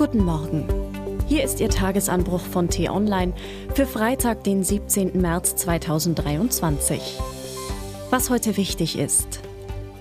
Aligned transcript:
Guten 0.00 0.24
Morgen. 0.24 0.64
Hier 1.28 1.44
ist 1.44 1.60
Ihr 1.60 1.68
Tagesanbruch 1.68 2.40
von 2.40 2.70
T-Online 2.70 3.34
für 3.74 3.84
Freitag, 3.84 4.44
den 4.44 4.64
17. 4.64 5.20
März 5.20 5.56
2023. 5.56 7.18
Was 8.08 8.30
heute 8.30 8.56
wichtig 8.56 8.98
ist. 8.98 9.40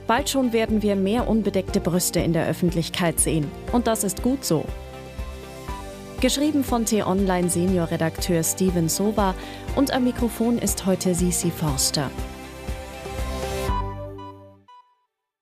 Bald 0.08 0.30
schon 0.30 0.54
werden 0.54 0.84
wir 0.84 0.96
mehr 0.96 1.28
unbedeckte 1.28 1.82
Brüste 1.82 2.22
in 2.22 2.32
der 2.32 2.48
Öffentlichkeit 2.48 3.20
sehen. 3.20 3.52
Und 3.74 3.88
das 3.88 4.06
ist 4.06 4.24
gut 4.24 4.46
so. 4.46 4.64
Geschrieben 6.22 6.64
von 6.64 6.86
T-Online 6.86 7.50
Seniorredakteur 7.50 8.42
Steven 8.42 8.88
Sova 8.88 9.36
und 9.76 9.92
am 9.92 10.06
Mikrofon 10.06 10.60
ist 10.60 10.86
heute 10.86 11.14
Sisi 11.14 11.52
Forster. 11.52 12.10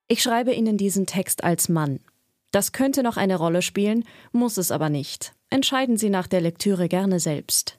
Ich 0.07 0.23
schreibe 0.23 0.51
Ihnen 0.51 0.77
diesen 0.77 1.05
Text 1.05 1.43
als 1.43 1.69
Mann. 1.69 1.99
Das 2.51 2.71
könnte 2.71 3.03
noch 3.03 3.17
eine 3.17 3.35
Rolle 3.35 3.61
spielen, 3.61 4.03
muss 4.31 4.57
es 4.57 4.71
aber 4.71 4.89
nicht. 4.89 5.33
Entscheiden 5.49 5.97
Sie 5.97 6.09
nach 6.09 6.27
der 6.27 6.41
Lektüre 6.41 6.87
gerne 6.87 7.19
selbst. 7.19 7.77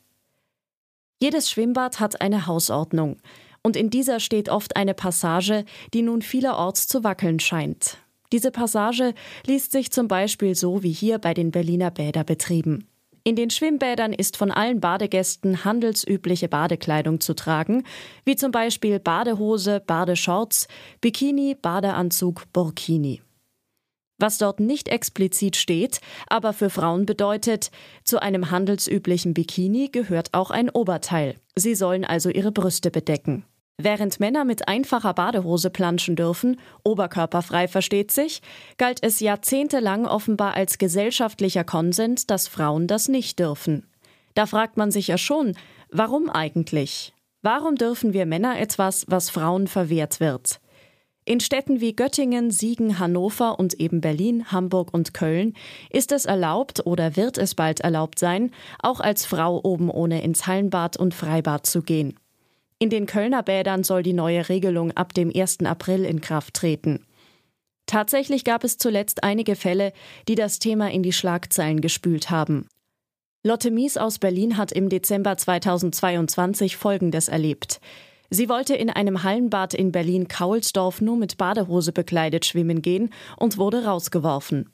Jedes 1.20 1.50
Schwimmbad 1.50 2.00
hat 2.00 2.20
eine 2.20 2.46
Hausordnung, 2.46 3.16
und 3.62 3.76
in 3.76 3.90
dieser 3.90 4.20
steht 4.20 4.48
oft 4.48 4.76
eine 4.76 4.94
Passage, 4.94 5.64
die 5.92 6.02
nun 6.02 6.22
vielerorts 6.22 6.86
zu 6.86 7.02
wackeln 7.02 7.40
scheint. 7.40 7.98
Diese 8.32 8.50
Passage 8.50 9.14
liest 9.46 9.72
sich 9.72 9.90
zum 9.90 10.06
Beispiel 10.06 10.54
so 10.54 10.82
wie 10.82 10.92
hier 10.92 11.18
bei 11.18 11.34
den 11.34 11.50
Berliner 11.50 11.90
Bäderbetrieben. 11.90 12.86
In 13.24 13.36
den 13.36 13.50
Schwimmbädern 13.50 14.12
ist 14.12 14.36
von 14.36 14.50
allen 14.50 14.80
Badegästen 14.80 15.64
handelsübliche 15.64 16.48
Badekleidung 16.48 17.20
zu 17.20 17.34
tragen, 17.34 17.84
wie 18.24 18.36
zum 18.36 18.52
Beispiel 18.52 19.00
Badehose, 19.00 19.80
Badeshorts, 19.80 20.68
Bikini, 21.00 21.54
Badeanzug, 21.60 22.44
Burkini. 22.52 23.20
Was 24.18 24.38
dort 24.38 24.58
nicht 24.58 24.88
explizit 24.88 25.56
steht, 25.56 26.00
aber 26.26 26.52
für 26.52 26.70
Frauen 26.70 27.06
bedeutet, 27.06 27.70
zu 28.02 28.20
einem 28.20 28.50
handelsüblichen 28.50 29.32
Bikini 29.32 29.88
gehört 29.88 30.34
auch 30.34 30.50
ein 30.50 30.70
Oberteil. 30.70 31.36
Sie 31.54 31.76
sollen 31.76 32.04
also 32.04 32.28
ihre 32.28 32.50
Brüste 32.50 32.90
bedecken. 32.90 33.44
Während 33.80 34.18
Männer 34.18 34.44
mit 34.44 34.66
einfacher 34.66 35.14
Badehose 35.14 35.70
planschen 35.70 36.16
dürfen, 36.16 36.58
oberkörperfrei 36.82 37.68
versteht 37.68 38.10
sich, 38.10 38.42
galt 38.76 38.98
es 39.04 39.20
jahrzehntelang 39.20 40.04
offenbar 40.04 40.54
als 40.54 40.78
gesellschaftlicher 40.78 41.62
Konsens, 41.62 42.26
dass 42.26 42.48
Frauen 42.48 42.88
das 42.88 43.06
nicht 43.06 43.38
dürfen. 43.38 43.86
Da 44.34 44.46
fragt 44.46 44.76
man 44.78 44.90
sich 44.90 45.06
ja 45.06 45.16
schon, 45.16 45.56
warum 45.92 46.28
eigentlich? 46.28 47.14
Warum 47.42 47.76
dürfen 47.76 48.12
wir 48.12 48.26
Männer 48.26 48.58
etwas, 48.58 49.04
was 49.08 49.30
Frauen 49.30 49.68
verwehrt 49.68 50.18
wird? 50.18 50.58
In 51.28 51.40
Städten 51.40 51.82
wie 51.82 51.94
Göttingen, 51.94 52.50
Siegen, 52.50 52.98
Hannover 52.98 53.58
und 53.58 53.74
eben 53.74 54.00
Berlin, 54.00 54.50
Hamburg 54.50 54.94
und 54.94 55.12
Köln 55.12 55.52
ist 55.90 56.10
es 56.10 56.24
erlaubt 56.24 56.86
oder 56.86 57.16
wird 57.16 57.36
es 57.36 57.54
bald 57.54 57.80
erlaubt 57.80 58.18
sein, 58.18 58.50
auch 58.78 58.98
als 58.98 59.26
Frau 59.26 59.60
oben 59.62 59.90
ohne 59.90 60.22
ins 60.22 60.46
Hallenbad 60.46 60.96
und 60.96 61.12
Freibad 61.12 61.66
zu 61.66 61.82
gehen. 61.82 62.18
In 62.78 62.88
den 62.88 63.04
Kölner 63.04 63.42
Bädern 63.42 63.84
soll 63.84 64.02
die 64.02 64.14
neue 64.14 64.48
Regelung 64.48 64.90
ab 64.92 65.12
dem 65.12 65.30
1. 65.30 65.66
April 65.66 66.06
in 66.06 66.22
Kraft 66.22 66.54
treten. 66.54 67.04
Tatsächlich 67.84 68.42
gab 68.42 68.64
es 68.64 68.78
zuletzt 68.78 69.22
einige 69.22 69.54
Fälle, 69.54 69.92
die 70.28 70.34
das 70.34 70.60
Thema 70.60 70.90
in 70.90 71.02
die 71.02 71.12
Schlagzeilen 71.12 71.82
gespült 71.82 72.30
haben. 72.30 72.68
Lotte 73.44 73.70
Mies 73.70 73.98
aus 73.98 74.18
Berlin 74.18 74.56
hat 74.56 74.72
im 74.72 74.88
Dezember 74.88 75.36
2022 75.36 76.78
Folgendes 76.78 77.28
erlebt. 77.28 77.82
Sie 78.30 78.48
wollte 78.48 78.74
in 78.74 78.90
einem 78.90 79.22
Hallenbad 79.22 79.72
in 79.74 79.90
Berlin-Kaulsdorf 79.90 81.00
nur 81.00 81.16
mit 81.16 81.38
Badehose 81.38 81.92
bekleidet 81.92 82.44
schwimmen 82.44 82.82
gehen 82.82 83.10
und 83.36 83.56
wurde 83.56 83.84
rausgeworfen. 83.84 84.70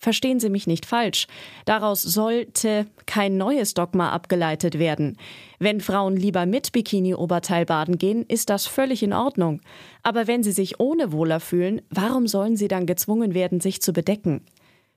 Verstehen 0.00 0.38
Sie 0.38 0.48
mich 0.48 0.68
nicht 0.68 0.86
falsch. 0.86 1.26
Daraus 1.64 2.02
sollte 2.02 2.86
kein 3.06 3.36
neues 3.36 3.74
Dogma 3.74 4.10
abgeleitet 4.10 4.78
werden. 4.78 5.16
Wenn 5.58 5.80
Frauen 5.80 6.16
lieber 6.16 6.46
mit 6.46 6.70
Bikini-Oberteil 6.70 7.66
baden 7.66 7.98
gehen, 7.98 8.24
ist 8.28 8.48
das 8.48 8.66
völlig 8.66 9.02
in 9.02 9.12
Ordnung. 9.12 9.60
Aber 10.04 10.28
wenn 10.28 10.44
sie 10.44 10.52
sich 10.52 10.78
ohne 10.78 11.10
wohler 11.10 11.40
fühlen, 11.40 11.82
warum 11.90 12.28
sollen 12.28 12.56
sie 12.56 12.68
dann 12.68 12.86
gezwungen 12.86 13.34
werden, 13.34 13.60
sich 13.60 13.82
zu 13.82 13.92
bedecken? 13.92 14.42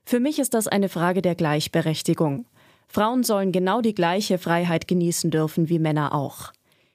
Für 0.04 0.20
mich 0.20 0.38
ist 0.38 0.54
das 0.54 0.68
eine 0.68 0.88
Frage 0.88 1.20
der 1.20 1.34
Gleichberechtigung. 1.34 2.46
Frauen 2.86 3.24
sollen 3.24 3.50
genau 3.50 3.80
die 3.80 3.94
gleiche 3.94 4.38
Freiheit 4.38 4.86
genießen 4.86 5.32
dürfen 5.32 5.68
wie 5.68 5.80
Männer 5.80 6.14
auch. 6.14 6.52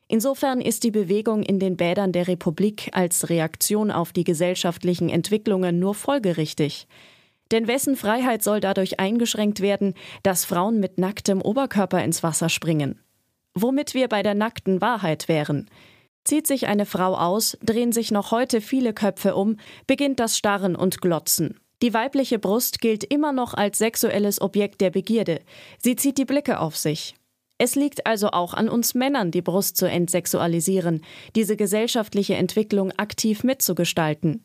Insofern 0.09 0.62
ist 0.62 0.84
die 0.84 0.91
Bewegung 0.91 1.44
in 1.44 1.59
den 1.59 1.75
Bädern 1.75 2.13
der 2.13 2.28
Republik 2.28 2.90
als 2.94 3.29
Reaktion 3.29 3.91
auf 3.91 4.13
die 4.13 4.23
gesellschaftlichen 4.23 5.09
Entwicklungen 5.09 5.79
nur 5.79 5.95
folgerichtig. 5.95 6.88
Denn 7.51 7.68
wessen 7.68 7.95
Freiheit 7.95 8.44
soll 8.44 8.59
dadurch 8.59 9.00
eingeschränkt 9.00 9.62
werden, 9.62 9.94
dass 10.23 10.45
Frauen 10.45 10.79
mit 10.79 10.97
nacktem 10.97 11.41
Oberkörper 11.41 12.03
ins 12.03 12.23
Wasser 12.23 12.50
springen? 12.50 13.01
Womit 13.53 13.94
wir 13.94 14.07
bei 14.07 14.23
der 14.23 14.35
nackten 14.35 14.81
Wahrheit 14.81 15.28
wären. 15.28 15.69
Zieht 16.24 16.45
sich 16.45 16.68
eine 16.68 16.85
Frau 16.85 17.16
aus, 17.16 17.57
drehen 17.63 17.91
sich 17.91 18.12
noch 18.12 18.31
heute 18.31 18.59
viele 18.62 18.94
Köpfe 18.94 19.35
um, 19.35 19.57
beginnt 19.88 20.19
das 20.19 20.38
Starren 20.38 20.75
und 20.75 21.01
Glotzen. 21.01 21.59
Die 21.81 21.94
weibliche 21.94 22.39
Brust 22.39 22.81
gilt 22.81 23.03
immer 23.03 23.31
noch 23.31 23.53
als 23.53 23.78
sexuelles 23.78 24.41
Objekt 24.41 24.81
der 24.81 24.89
Begierde. 24.89 25.41
Sie 25.78 25.95
zieht 25.95 26.18
die 26.18 26.25
Blicke 26.25 26.59
auf 26.59 26.75
sich. 26.75 27.16
Es 27.57 27.75
liegt 27.75 28.06
also 28.06 28.29
auch 28.29 28.53
an 28.53 28.69
uns 28.69 28.94
Männern, 28.94 29.31
die 29.31 29.41
Brust 29.41 29.78
zu 29.78 29.90
entsexualisieren, 29.90 31.01
diese 31.35 31.56
gesellschaftliche 31.56 32.35
Entwicklung 32.35 32.91
aktiv 32.97 33.44
mitzugestalten. 33.44 34.44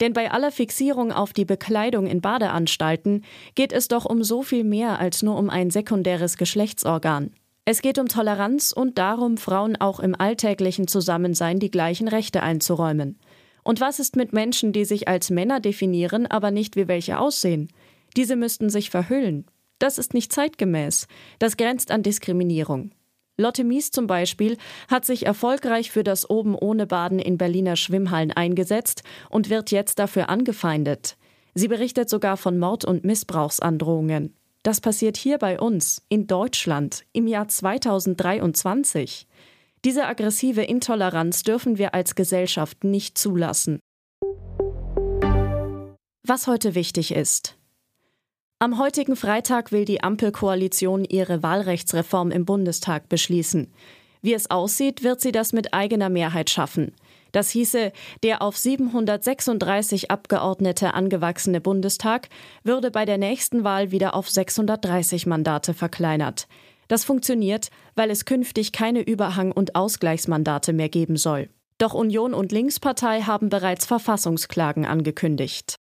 Denn 0.00 0.12
bei 0.12 0.30
aller 0.30 0.52
Fixierung 0.52 1.12
auf 1.12 1.32
die 1.32 1.44
Bekleidung 1.44 2.06
in 2.06 2.20
Badeanstalten 2.20 3.24
geht 3.54 3.72
es 3.72 3.88
doch 3.88 4.04
um 4.04 4.22
so 4.22 4.42
viel 4.42 4.64
mehr 4.64 4.98
als 4.98 5.22
nur 5.22 5.36
um 5.38 5.50
ein 5.50 5.70
sekundäres 5.70 6.36
Geschlechtsorgan. 6.36 7.32
Es 7.64 7.82
geht 7.82 7.98
um 7.98 8.06
Toleranz 8.06 8.72
und 8.72 8.98
darum, 8.98 9.38
Frauen 9.38 9.76
auch 9.76 9.98
im 9.98 10.14
alltäglichen 10.14 10.86
Zusammensein 10.86 11.58
die 11.58 11.70
gleichen 11.70 12.08
Rechte 12.08 12.42
einzuräumen. 12.42 13.18
Und 13.64 13.80
was 13.80 13.98
ist 13.98 14.14
mit 14.14 14.32
Menschen, 14.32 14.72
die 14.72 14.84
sich 14.84 15.08
als 15.08 15.30
Männer 15.30 15.60
definieren, 15.60 16.26
aber 16.26 16.52
nicht 16.52 16.76
wie 16.76 16.86
welche 16.86 17.18
aussehen? 17.18 17.68
Diese 18.16 18.36
müssten 18.36 18.70
sich 18.70 18.90
verhüllen. 18.90 19.46
Das 19.78 19.98
ist 19.98 20.14
nicht 20.14 20.32
zeitgemäß. 20.32 21.06
Das 21.38 21.56
grenzt 21.56 21.90
an 21.90 22.02
Diskriminierung. 22.02 22.92
Lotte 23.38 23.64
Mies 23.64 23.90
zum 23.90 24.06
Beispiel 24.06 24.56
hat 24.88 25.04
sich 25.04 25.26
erfolgreich 25.26 25.90
für 25.90 26.02
das 26.02 26.28
Oben 26.30 26.54
ohne 26.54 26.86
Baden 26.86 27.18
in 27.18 27.36
Berliner 27.36 27.76
Schwimmhallen 27.76 28.32
eingesetzt 28.32 29.02
und 29.28 29.50
wird 29.50 29.70
jetzt 29.70 29.98
dafür 29.98 30.30
angefeindet. 30.30 31.18
Sie 31.54 31.68
berichtet 31.68 32.08
sogar 32.08 32.38
von 32.38 32.58
Mord- 32.58 32.86
und 32.86 33.04
Missbrauchsandrohungen. 33.04 34.34
Das 34.62 34.80
passiert 34.80 35.16
hier 35.16 35.38
bei 35.38 35.60
uns, 35.60 36.02
in 36.08 36.26
Deutschland, 36.26 37.04
im 37.12 37.26
Jahr 37.26 37.48
2023. 37.48 39.26
Diese 39.84 40.06
aggressive 40.06 40.62
Intoleranz 40.62 41.42
dürfen 41.42 41.78
wir 41.78 41.94
als 41.94 42.14
Gesellschaft 42.14 42.84
nicht 42.84 43.16
zulassen. 43.18 43.78
Was 46.24 46.46
heute 46.46 46.74
wichtig 46.74 47.14
ist. 47.14 47.56
Am 48.58 48.78
heutigen 48.78 49.16
Freitag 49.16 49.70
will 49.70 49.84
die 49.84 50.02
Ampelkoalition 50.02 51.04
ihre 51.04 51.42
Wahlrechtsreform 51.42 52.30
im 52.30 52.46
Bundestag 52.46 53.06
beschließen. 53.10 53.70
Wie 54.22 54.32
es 54.32 54.50
aussieht, 54.50 55.02
wird 55.02 55.20
sie 55.20 55.30
das 55.30 55.52
mit 55.52 55.74
eigener 55.74 56.08
Mehrheit 56.08 56.48
schaffen. 56.48 56.94
Das 57.32 57.50
hieße, 57.50 57.92
der 58.22 58.40
auf 58.40 58.56
736 58.56 60.10
Abgeordnete 60.10 60.94
angewachsene 60.94 61.60
Bundestag 61.60 62.30
würde 62.64 62.90
bei 62.90 63.04
der 63.04 63.18
nächsten 63.18 63.62
Wahl 63.62 63.90
wieder 63.90 64.14
auf 64.14 64.30
630 64.30 65.26
Mandate 65.26 65.74
verkleinert. 65.74 66.48
Das 66.88 67.04
funktioniert, 67.04 67.68
weil 67.94 68.10
es 68.10 68.24
künftig 68.24 68.72
keine 68.72 69.02
Überhang- 69.02 69.52
und 69.52 69.74
Ausgleichsmandate 69.74 70.72
mehr 70.72 70.88
geben 70.88 71.18
soll. 71.18 71.50
Doch 71.76 71.92
Union 71.92 72.32
und 72.32 72.52
Linkspartei 72.52 73.20
haben 73.20 73.50
bereits 73.50 73.84
Verfassungsklagen 73.84 74.86
angekündigt. 74.86 75.75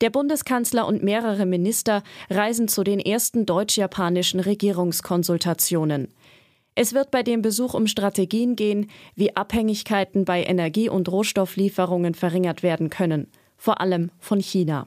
Der 0.00 0.08
Bundeskanzler 0.08 0.86
und 0.86 1.02
mehrere 1.02 1.44
Minister 1.44 2.02
reisen 2.30 2.68
zu 2.68 2.84
den 2.84 3.00
ersten 3.00 3.44
deutsch-japanischen 3.44 4.40
Regierungskonsultationen. 4.40 6.08
Es 6.74 6.94
wird 6.94 7.10
bei 7.10 7.22
dem 7.22 7.42
Besuch 7.42 7.74
um 7.74 7.86
Strategien 7.86 8.56
gehen, 8.56 8.90
wie 9.14 9.36
Abhängigkeiten 9.36 10.24
bei 10.24 10.42
Energie- 10.42 10.88
und 10.88 11.10
Rohstofflieferungen 11.10 12.14
verringert 12.14 12.62
werden 12.62 12.88
können, 12.88 13.30
vor 13.58 13.82
allem 13.82 14.10
von 14.18 14.40
China. 14.40 14.86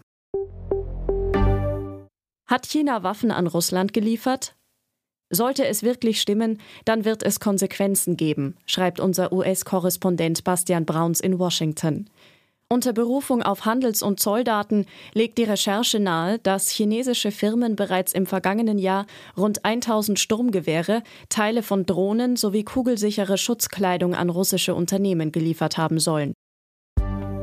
Hat 2.48 2.66
China 2.66 3.04
Waffen 3.04 3.32
an 3.32 3.46
Russland 3.46 3.94
geliefert? 3.94 4.56
Sollte 5.30 5.68
es 5.68 5.84
wirklich 5.84 6.22
stimmen, 6.22 6.60
dann 6.86 7.06
wird 7.06 7.22
es 7.24 7.40
Konsequenzen 7.40 8.18
geben, 8.18 8.56
schreibt 8.66 9.00
unser 9.00 9.32
US-Korrespondent 9.32 10.44
Bastian 10.44 10.86
Brauns 10.86 11.20
in 11.20 11.38
Washington. 11.38 12.10
Unter 12.74 12.92
Berufung 12.92 13.44
auf 13.44 13.66
Handels- 13.66 14.02
und 14.02 14.20
Zolldaten 14.20 14.88
legt 15.14 15.38
die 15.38 15.44
Recherche 15.44 16.00
nahe, 16.00 16.40
dass 16.40 16.72
chinesische 16.72 17.30
Firmen 17.30 17.76
bereits 17.76 18.14
im 18.14 18.26
vergangenen 18.26 18.80
Jahr 18.80 19.06
rund 19.38 19.64
1000 19.64 20.18
Sturmgewehre, 20.20 21.04
Teile 21.30 21.62
von 21.62 21.86
Drohnen 21.86 22.36
sowie 22.36 22.64
kugelsichere 22.64 23.38
Schutzkleidung 23.38 24.16
an 24.16 24.32
russische 24.32 24.74
Unternehmen 24.74 25.32
geliefert 25.32 25.78
haben 25.78 26.00
sollen. 26.00 26.34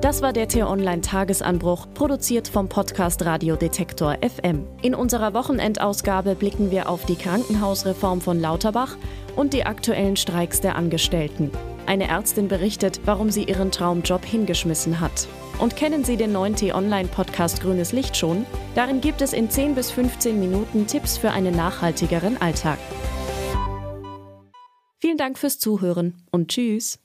Das 0.01 0.21
war 0.21 0.33
der 0.33 0.49
T-Online 0.49 1.01
Tagesanbruch, 1.01 1.87
produziert 1.95 2.49
vom 2.49 2.69
Podcast 2.69 3.25
Radio 3.25 3.55
Detektor 3.55 4.17
FM. 4.23 4.67
In 4.83 4.97
unserer 4.97 5.33
Wochenendausgabe 5.33 6.35
blicken 6.35 6.73
wir 6.73 6.89
auf 6.89 7.07
die 7.07 7.15
Krankenhausreform 7.15 8.21
von 8.21 8.41
Lauterbach 8.41 8.97
und 9.37 9.53
die 9.53 9.65
aktuellen 9.65 10.17
Streiks 10.17 10.61
der 10.61 10.75
Angestellten. 10.75 11.53
Eine 11.91 12.07
Ärztin 12.07 12.47
berichtet, 12.47 13.01
warum 13.05 13.33
sie 13.33 13.43
ihren 13.43 13.73
Traumjob 13.73 14.25
hingeschmissen 14.25 15.01
hat. 15.01 15.27
Und 15.59 15.75
kennen 15.75 16.05
Sie 16.05 16.17
den 16.17 16.31
neuen 16.31 16.55
T-Online-Podcast 16.55 17.61
Grünes 17.61 17.91
Licht 17.91 18.17
schon? 18.17 18.47
Darin 18.77 19.01
gibt 19.01 19.23
es 19.23 19.33
in 19.33 19.51
10 19.51 19.75
bis 19.75 19.91
15 19.91 20.39
Minuten 20.39 20.87
Tipps 20.87 21.19
für 21.19 21.33
einen 21.33 21.57
nachhaltigeren 21.57 22.41
Alltag. 22.41 22.79
Vielen 25.01 25.17
Dank 25.17 25.37
fürs 25.37 25.59
Zuhören 25.59 26.23
und 26.31 26.53
Tschüss. 26.53 27.01